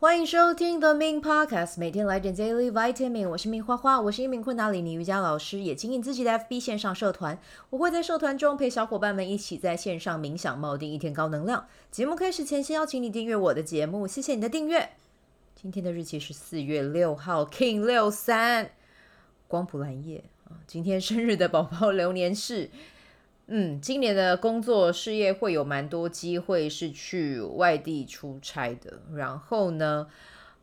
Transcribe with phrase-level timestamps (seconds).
[0.00, 3.28] 欢迎收听 The Min Podcast，每天来点 Daily Vitamin。
[3.28, 7.38] 我是明花花，我是一名昆达里尼瑜伽老师，也经营自己的 FB 线上社团。
[7.68, 11.66] 我会在社团中陪小伙伴们一起在线上冥想，锚定一天高能量。
[11.90, 14.88] 节目开始前，先邀请你订阅我的节目，谢谢你的订阅。
[15.54, 18.70] 今天的日期是四月六号，King 六三，
[19.46, 20.56] 光谱蓝夜啊。
[20.66, 22.70] 今天生日的宝宝流年是。
[23.52, 30.06] 嗯，今年的工作事业会有蛮多机会是去外地出差的，然后呢，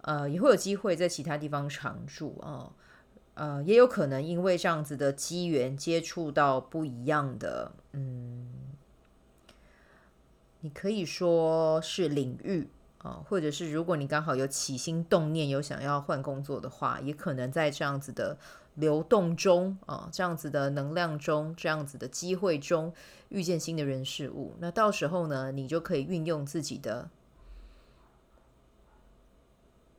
[0.03, 2.71] 呃，也会有机会在其他地方常住啊，
[3.33, 8.47] 呃，也有可能因为这样子的机缘接触到不一样的，嗯，
[10.61, 12.69] 你可以说是领域
[12.99, 18.37] 啊，或者是如果你刚好有起心动念，有想要换工作的话，也可能在这样子的。
[18.77, 22.93] 流动中啊，这样子的能量中，这样子的机会中，
[23.29, 24.55] 遇见新的人事物。
[24.59, 27.09] 那到时候呢，你就可以运用自己的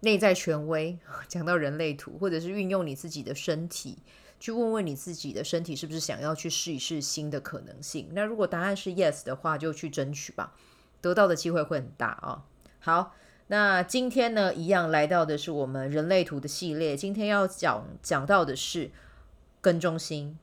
[0.00, 3.98] 内在权威， 讲到人类图，或者是运用你自己的身体，
[4.38, 8.08] 去问问你自己的身体是不是想要去试一试新的可能性。
[8.12, 10.54] 那如果答案是 yes 的话，就去争取吧，
[11.00, 12.44] 得到的机会会很大啊。
[12.78, 13.14] 好。
[13.50, 16.94] 那今天呢，一样来到的是我们人类图的系列。
[16.94, 18.90] 今天要讲讲到的是
[19.62, 20.38] 根中心。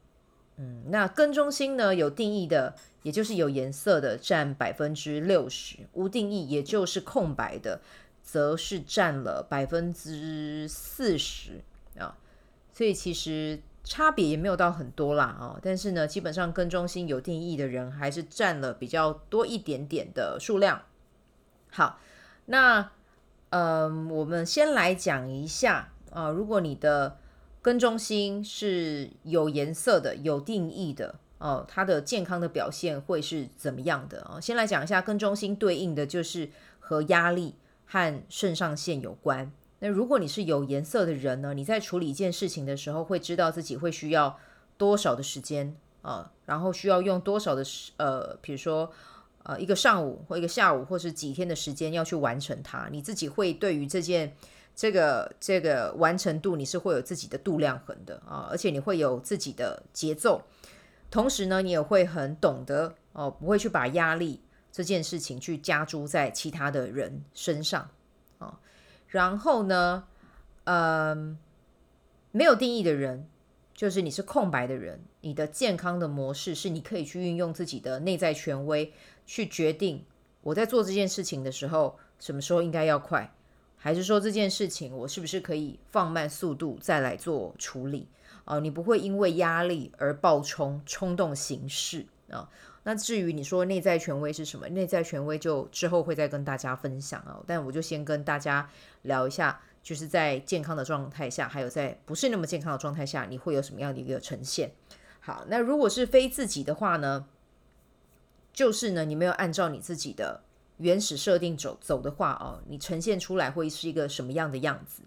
[0.57, 7.79] 嗯，那根中心呢，有定义的，也就是有颜色的，占百分之六十；无定义，也就是空白的，
[8.23, 11.61] 则是占了百分之四十
[11.99, 12.17] 啊。
[12.73, 15.59] 所以其实差别也没有到很多啦啊。
[15.61, 20.81] 但是呢，基本上根中心有定义的人，还是占了比较多一点点的数量。
[21.69, 21.99] 好。
[22.47, 22.91] 那，
[23.57, 27.17] 嗯，我们先来讲一下啊，如果你的
[27.61, 34.41] 根中心是有颜色的、有定义的哦，它的健康的表现会是怎么样的啊？
[34.41, 36.49] 先来讲一下根中心对应的就是
[36.81, 39.49] 和压力和肾上腺有关。
[39.79, 44.37] 那如果你是有颜色的人呢，你在处理一件事情的时候，会知道自己会需要
[44.75, 48.91] 多少的时间啊，然后需要用多少的时呃，比如说。
[49.47, 54.35] 呃，一个上午或一个下午，或是几天的时间要去完成它，你自己会对于这件
[54.75, 60.41] 这个这个完成度，你是会有自己的度量衡的啊，而且你会有自己的节奏，
[61.11, 64.41] 同时呢，你也会很懂得哦，不会去把压力
[64.71, 67.87] 这件事情去加诸在其他的人身上
[68.39, 68.59] 啊。
[69.07, 70.05] 然后呢，
[70.63, 71.37] 嗯，
[72.31, 73.29] 没有定义的人，
[73.75, 78.91] 就是你是空白的人，你的健康的模式是你可以去运用自己的内在权威。
[79.27, 80.05] 去决定
[80.41, 83.33] 我在做这件事情的时候，什么时候应该要快，
[83.75, 88.07] 还是说这件事情我是不是可以放慢速度再来做处理？
[88.45, 92.47] 啊，你不会因为压力而暴冲、冲动行事啊。
[92.83, 94.69] 那至于你说内在权威是什么？
[94.69, 97.41] 内在权威就之后会再跟大家分享啊。
[97.47, 98.69] 但我就先跟大家
[99.01, 104.71] 聊一下，就是在健康的状态下，还有在不是那么健康的状态下，你会有什么样的一个呈现？
[105.19, 107.27] 好，那如果是非自己的话呢？
[108.51, 110.41] 就是呢，你没有按照你自己的
[110.77, 115.03] 原始设定走走的话哦，你呈现出来会是一个什么样的样子？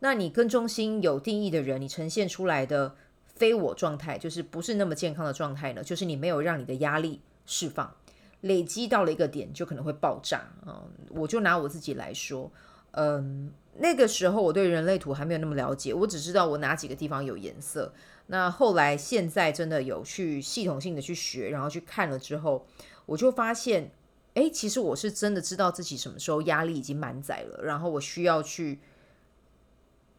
[0.00, 2.96] 那你跟中心有定义的人，你呈现出来的
[3.26, 5.84] 非我状态，就是不是那么健康的状态呢？
[5.84, 7.94] 就是你没有让你的压力释放，
[8.40, 10.82] 累积到了一个点，就可能会爆炸啊！
[11.10, 12.50] 我就拿我自己来说，
[12.92, 17.92] 嗯，那个时候我对人类图还没有那么了解，我只知道我哪几个地方有颜色。
[18.28, 22.66] 那后来现在真的有去系统性的去学，然后去看了之后，
[23.06, 23.90] 我就发现，
[24.34, 28.80] 哎，其实我是真的知道自己什么时候压力已经满载了，然后我需要去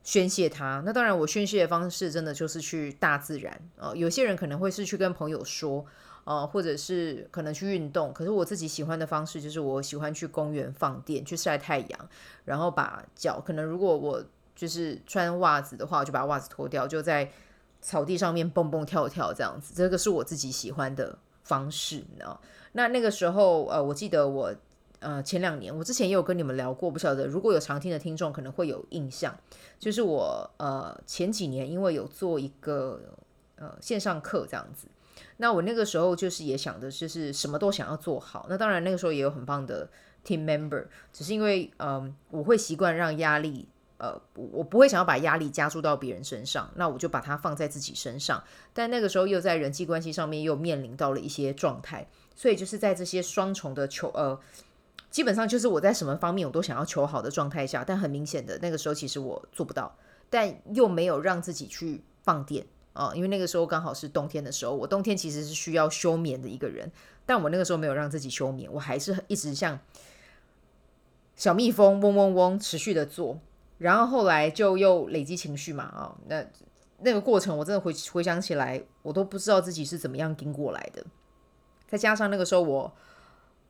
[0.03, 0.81] 宣泄它。
[0.83, 5.85] 那当然，我宣泄的方式真的就是去大自然啊、有些人可能会是去跟朋友说，
[6.29, 8.13] 呃，或者是可能去运动。
[8.13, 12.09] 可是我自己喜欢的方式就是我喜欢去公园放电，去晒太阳，
[12.45, 14.23] 然后把脚可能如果我
[14.55, 17.31] 就是穿袜子的话，我就把袜子脱掉，就在。
[17.81, 22.37] 草地上面蹦蹦跳跳这样子，这个是我自己喜欢的方式，呢？
[22.73, 24.53] 那那个时候，呃，我记得我，
[24.99, 29.33] 呃，前两年我之前也有跟你们聊过，不晓得如果有常听的听众可能会有印象，
[29.79, 32.99] 就是我呃前几年因为有做一个
[33.55, 34.89] 呃线上课这样子，
[35.37, 39.89] 那我那个时候就是也想的就是什么都想要做好，那当然那个时候也有很棒的
[40.25, 43.67] team member，只是因为嗯、我会习惯让压力。
[44.01, 48.41] 呃，我不会想要把压力加注到别人身上，那我就把它放在自己身上。
[48.71, 54.39] 但那个时候又在人际关系上面又面临到了一些状态，所以就是在这些双重的求呃，
[55.11, 59.93] 基本上就是我在什么方面我都想要求好的状态下，但很明显的那个时候其实我做不到，
[60.29, 66.91] 但又没有让自己去放电啊，因为那个时候刚好是冬天的时候，我冬天其实是需要休眠的一个人，
[67.25, 69.79] 但我那个时候没有让自己休眠，我还是一直像。
[71.35, 73.39] 小蜜蜂嗡嗡嗡持续的做，
[73.77, 76.45] 然后后来就又累积情绪嘛啊、那
[76.97, 81.01] 那个过程我真的回回想起来，我都不知道自己是怎么样跟过来的。
[81.87, 82.93] 再加上那个时候我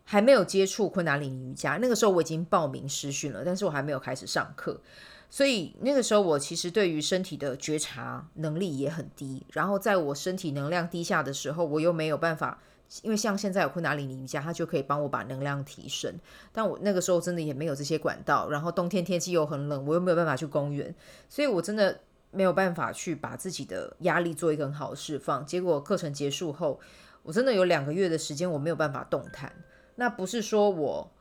[0.04, 4.81] 还没有接触昆达里尼瑜伽，那个时候我已经报名实训了，但是我还没有开始上课，
[5.30, 9.46] 所以那个时候我其实对于身体的觉察能力也很低。
[9.52, 12.60] 然后在我身体能量低下的时候，我又没有办法。
[13.04, 16.12] 因为像现在有昆达里尼瑜伽，它就可以帮我把能量提升。
[16.52, 20.96] 但我那个时候真的也没有这些管道，然后冬天天气又很冷，我又没有办法去公园，
[21.30, 22.00] 所以我真的
[22.31, 25.46] 没有办法去把自己的压力做一个很好的释放。
[25.46, 26.80] 结果课程结束后，
[27.22, 29.54] 我真的有两个月的时间我没有办法动弹。
[29.98, 31.12] 那不是说我，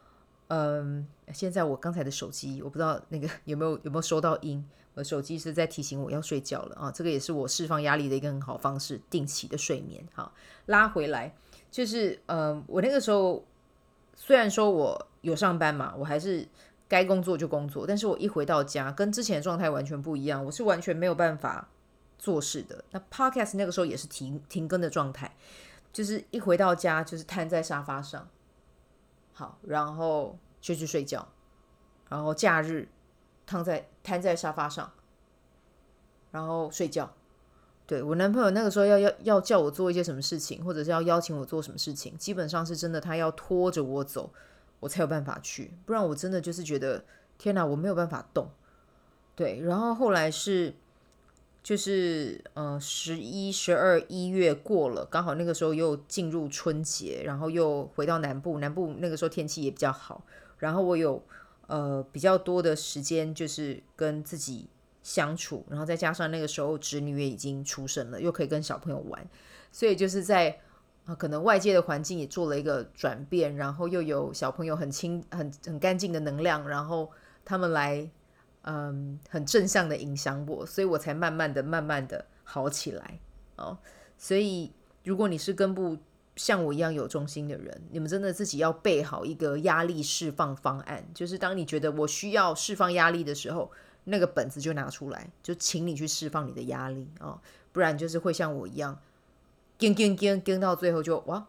[0.49, 4.65] 嗯，现在我刚才的手机，我不知道那个 有没有有没有收到音，
[4.95, 6.91] 我的手机是在提醒我要睡觉了啊。
[6.91, 10.03] 这个也是我释放压力的一个很好方式，定期的睡眠。
[10.13, 10.33] 好，
[10.67, 11.35] 拉回来。
[11.71, 13.45] 就是，呃，我那个时候
[14.17, 16.49] 虽然说我有上班嘛，我还是
[16.89, 21.69] 该工作就工作，但是我一回到家，跟之前的状态完全不一样，我是完全没有办法
[22.19, 22.83] 做事的。
[22.93, 25.37] 那 Podcast 那个时候也是停停更的状态，
[25.93, 28.27] 就是一回到家就是瘫在沙发上，
[29.39, 31.29] 好，然后就去睡觉，
[32.09, 32.89] 然后假日
[33.47, 34.91] 躺在瘫在沙发上，
[36.33, 37.09] 然后睡觉。
[37.87, 44.33] 对，我男朋友那个时候要要要叫我做一些什么事情，或者是要邀请我做什么事情，基本上是真的，他要拖着我走，
[44.81, 47.05] 我才有办法去，不然我真的就是觉得
[47.39, 48.51] 天哪，我没有办法动。
[49.37, 50.75] 对，然后后来是
[51.69, 60.25] 就是呃十一、十二、一月过了，刚好那个时候又进入春节，然后又回到南部，南部那个时候天气也比较好，
[60.57, 61.23] 然后我有
[61.67, 64.71] 呃比较多的时间，就是跟自己。
[65.01, 69.27] 相处，然后再加上那个时候侄女也已经出生了，又可以跟小朋友玩，
[69.73, 70.59] 所以就是在
[71.07, 77.11] 啊，可能外界的环境也做了一个转变，然后又有小朋友很清、很很干净的能量，然后
[77.43, 78.11] 他们来
[78.69, 83.19] 嗯很正向的影响我，所以我才慢慢的、慢慢的好起来
[83.57, 83.79] 哦。
[84.17, 84.71] 所以
[85.05, 85.97] 如果你是根部
[86.37, 93.71] 像我一样有中心的人，你们真的自己要备好一个压力释放方案，就是当你觉得我需要释放压力的时候。
[94.11, 97.39] 那个本子就拿出来，就请你去释放你的压力、哦，
[97.73, 98.99] 不然就是会像我一样，
[99.79, 101.47] 跟跟跟跟到最后就哇，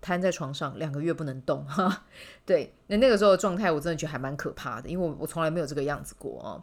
[0.00, 2.04] 瘫在床上两个月不能动哈。
[2.44, 6.62] 对，那那个时候的状态我真的觉得还蛮可怕的，因为我我从来没有这个样子过哦。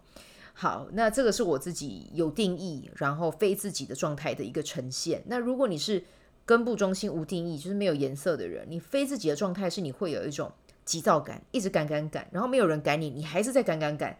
[0.53, 5.23] 好，那这个是我自己有定义，然后非自己的状态的一个呈现。
[5.27, 6.03] 那如果你是
[6.45, 10.51] 根部中心无定义，就是没有颜色的人，你非自己的状态是你会有一种
[10.83, 14.17] 急躁感，一直赶赶赶，然后没有人赶你，你还是在赶赶赶。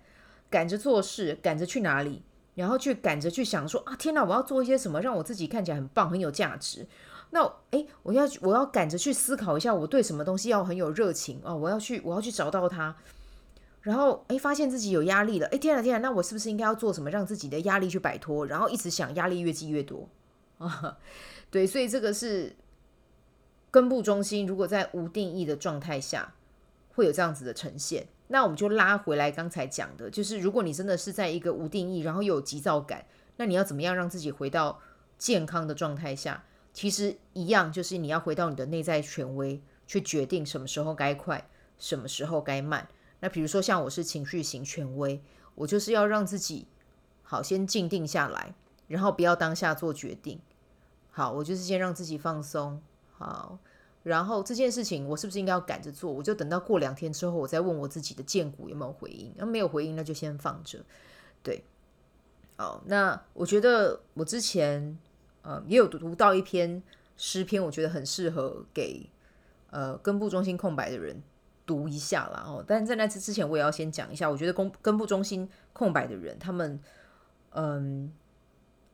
[0.49, 2.21] 赶着做事，赶着去哪里，
[2.55, 6.87] 然后去赶着去想说啊，天哪，我要做一些什么，让我自己看起来很棒，很有价值。
[7.37, 12.95] 那诶，我要我要赶着去思考一下，我对什么东西要很有热情哦，我要去我要去找到它。
[13.81, 18.47] 然后诶，发现自己有压力了，诶，天啊天啊，那我是不是应该要做什么，让自己的压力去摆脱？
[18.47, 20.09] 然后一直想，压力越积越多
[20.57, 20.97] 啊。
[21.51, 22.55] 对，所以这个是
[23.69, 26.33] 根部中心，如果在无定义的状态下，
[26.95, 28.07] 会有这样子的呈现。
[28.29, 33.06] 那我们就拉回来刚才讲的，就是如果你真的是在一个无定义，然后又有急躁感，
[33.37, 34.79] 那你要怎么样让自己回到
[35.19, 36.44] 健康的状态下？
[36.77, 42.87] 其实一样，就是你要回到你的内在权威，去决定什么时候该快，什么时候该慢。
[43.19, 45.19] 那比如说像我是情绪型权威，
[45.55, 46.67] 我就是要让自己
[47.23, 48.53] 好先静定下来，
[48.87, 50.39] 然后不要当下做决定。
[51.09, 52.79] 好，我就是先让自己放松。
[53.17, 53.57] 好。
[54.03, 56.11] 然后这件事情我是不是应该要赶着做？
[56.11, 59.33] 我就等到过两天之后，我再问我自己的荐骨有没有回应。
[59.35, 60.85] 那没有回应，那就先放着。
[61.41, 61.63] 对，
[62.59, 64.95] 哦，那我觉得我之前
[65.47, 66.83] 呃也有读到一篇
[67.16, 69.09] 诗篇，我觉得很适合给
[69.69, 71.23] 呃根部中心空白的人
[71.66, 72.44] 读一下啦。
[72.45, 76.80] 哦，但在那次之前，我也要先讲一下，我觉得根根部中心空白的人，他们
[77.51, 78.11] 嗯。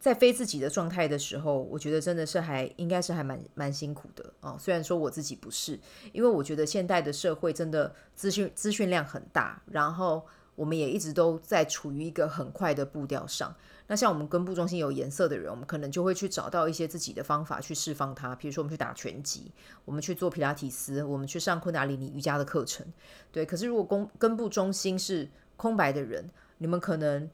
[0.04, 4.58] 在非自己的状态的时候，我觉得真的是还应该是还蛮蛮辛苦的哦。
[4.60, 5.80] 虽然说我自己不是，
[6.12, 13.56] 因为我觉得现代的社会真的资讯资讯量很大，然后我们也一直都在处于一个很快的步调上。
[13.88, 18.34] 那像我们根部中心有颜色的人，我们可能就会去找到一些自己的方法去释放它。
[18.36, 19.52] 比如说我们去打拳击，
[19.84, 22.86] 我们去做皮拉提斯，我们去上昆达里尼瑜伽的课程。
[23.32, 26.30] 对，可是如果根根部中心是空白的人，
[26.60, 27.30] 你们可能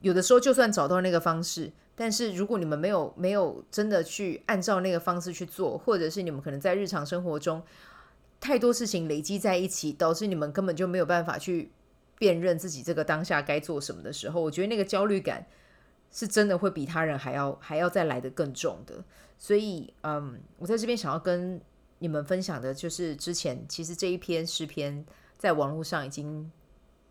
[0.00, 1.72] 有的时候就算找到那个方式。
[1.96, 7.62] 但是如果你们没有没有真的去按照那个方式去做，或者是你们可能在日常生活中
[8.40, 11.70] 太多事情累积在一起，导致你们根本就没有办法去
[12.24, 15.46] 辨认自己这个当下该做什么的时候，我觉得那个焦虑感
[16.10, 19.04] 是真的会比他人还要还要再来得更重的。
[19.38, 21.60] 所以，嗯，我在这边想要跟
[21.98, 25.04] 你们分享的就是之前其实这一篇诗篇
[25.36, 26.50] 在网络上已经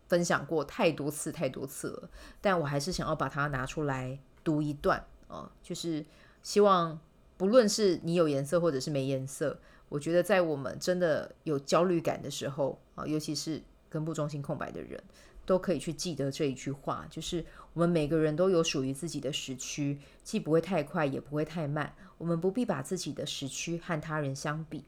[0.08, 6.04] 分享过太多次、太多次了，但我还是想要把它拿出来读一段啊，就是
[6.42, 6.98] 希望
[7.36, 13.62] 不论是你有颜色或者是没颜色，我觉得在我们真的有焦虑感的时候啊，尤其是
[13.94, 15.00] 根部中心空白的人，
[15.46, 21.94] 都可以去记得这一句话，就是我们每个人都有属于自己的时区，既不会太快，也不会太慢。
[22.18, 24.84] 我们不必把自己的时区和他人相比，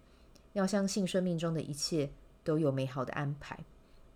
[0.54, 2.10] 要相信生命中的一切
[2.42, 3.56] 都有美好的安排。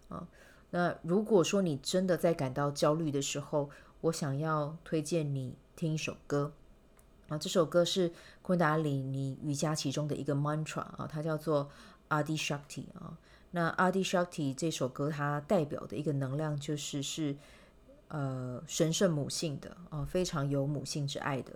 [0.08, 0.26] 啊，
[0.70, 3.70] 那如果说你真的在感到焦虑的时候，
[4.00, 6.52] 我想要推荐你听一首歌。
[7.28, 11.70] 啊，这首歌是昆达里尼瑜伽其中的一个 mantra 啊，它叫做
[12.08, 13.16] Adi Shakti 啊。
[13.52, 17.36] 那 Adi Shakti 这首歌，它代表的一个能量就是是
[18.08, 21.52] 呃神圣母性的啊，非常有母性之爱的。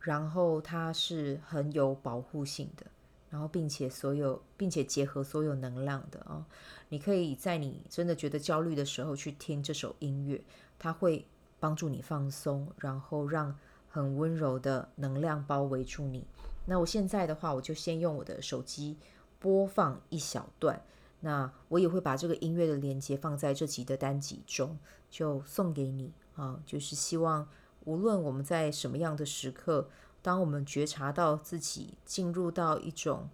[0.00, 2.86] 然后它是很有保护性的，
[3.28, 6.44] 然后并且所有并且结合所有能量的啊。
[6.88, 10.42] 你可以在你真的觉得焦虑的时候去听这首音乐，
[10.78, 11.26] 它会
[11.58, 13.54] 帮助你放松，然后让
[13.90, 16.26] 很温柔的能量包围住你。
[16.64, 18.96] 那我现在的话，我就先用我的手机
[19.38, 20.82] 播放一小段。
[21.20, 24.78] 那我也会把这个音乐的连接放在这集的单集中，
[25.10, 26.62] 就送给你啊。
[26.64, 27.46] 就是希望
[27.84, 29.88] 无论我们在什么样的时刻，
[30.22, 33.28] 当我们觉察到自己进入到一种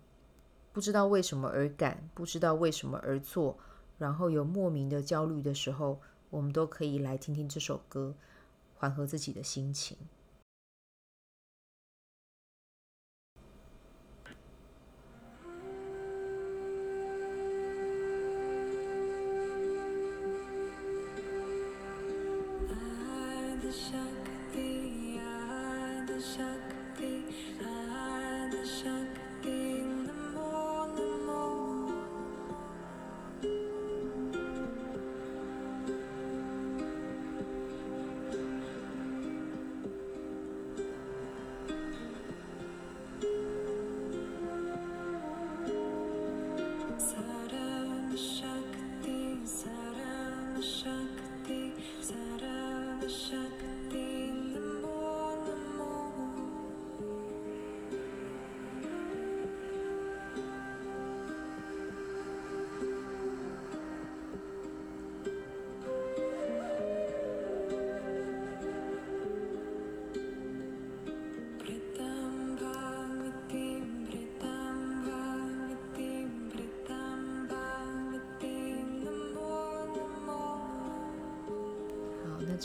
[0.72, 3.58] 不知道为什么而感、不知道为什么而做，
[3.98, 6.00] 然后有莫名的焦虑的时候，
[6.30, 8.14] 我们都可以来听听这首歌，
[8.74, 9.96] 缓和自己的心情。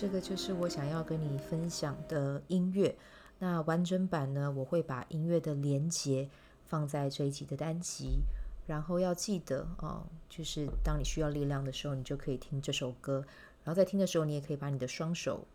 [0.01, 2.97] 这个就是我想要跟你分享的音乐。
[3.37, 6.27] 那完整版呢，我会把音乐的连接
[6.65, 8.23] 放在这一集的单集。
[8.65, 13.23] 然后要记得哦，就是当你需要力量的时候，你就可以听这首歌。
[13.63, 15.45] 然后在听的时候，你也可以把你的双手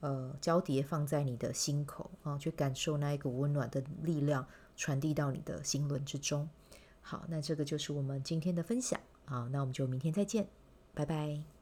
[0.00, 4.44] 呃交叠放在你的心口啊，去感受那一个温暖的力量
[4.76, 6.48] 传递到你的心轮之中。
[7.02, 9.48] 好，那这个就是我们今天的分享啊。
[9.52, 10.48] 那我们就明天再见，
[10.92, 11.61] 拜拜。